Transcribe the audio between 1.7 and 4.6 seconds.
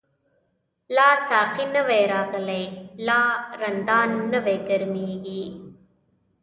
نوی راغلی، لا رندان نوی